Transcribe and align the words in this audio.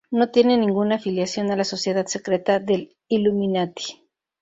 No 0.09 0.31
tiene 0.31 0.57
ninguna 0.57 0.95
afiliación 0.95 1.51
a 1.51 1.55
la 1.55 1.63
sociedad 1.63 2.07
secreta 2.07 2.57
del 2.57 2.95
Illuminati. 3.07 4.03